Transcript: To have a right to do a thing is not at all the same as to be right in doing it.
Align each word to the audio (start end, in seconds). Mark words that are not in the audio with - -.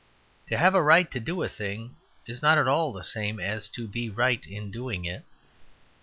To 0.47 0.57
have 0.57 0.73
a 0.73 0.81
right 0.81 1.11
to 1.11 1.19
do 1.19 1.43
a 1.43 1.47
thing 1.47 1.95
is 2.25 2.41
not 2.41 2.57
at 2.57 2.67
all 2.67 2.91
the 2.91 3.03
same 3.03 3.39
as 3.39 3.67
to 3.67 3.87
be 3.87 4.09
right 4.09 4.43
in 4.47 4.71
doing 4.71 5.05
it. 5.05 5.23